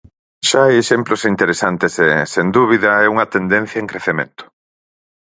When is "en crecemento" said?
3.81-4.43